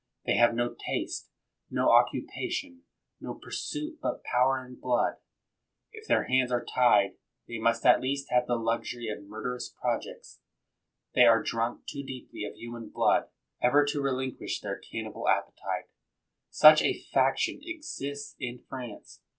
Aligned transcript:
They 0.25 0.35
have 0.37 0.55
no 0.55 0.73
taste, 0.73 1.29
no 1.69 1.91
occupation, 1.91 2.85
no 3.19 3.35
pursuit 3.35 3.99
but 4.01 4.23
power 4.23 4.65
and 4.65 4.81
blood. 4.81 5.17
If 5.91 6.07
their 6.07 6.23
hands 6.23 6.51
are 6.51 6.65
tied, 6.65 7.17
they 7.47 7.59
must 7.59 7.85
at 7.85 8.01
least 8.01 8.31
have 8.31 8.47
the 8.47 8.55
luxury 8.55 9.09
of 9.09 9.21
murderous 9.23 9.69
projects. 9.69 10.39
They 11.13 11.21
have 11.21 11.45
drunk 11.45 11.81
too 11.87 12.01
deeply 12.03 12.45
of 12.45 12.55
human 12.55 12.89
blood 12.89 13.27
ever 13.61 13.85
to 13.91 14.01
relinquish 14.01 14.59
their 14.61 14.79
cannibal 14.79 15.29
appetite. 15.29 15.85
Such 16.49 16.81
a 16.81 16.97
faction 16.97 17.59
exists 17.61 18.35
in 18.39 18.57
France. 18.67 19.21